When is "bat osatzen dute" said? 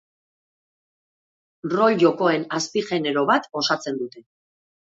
3.31-4.27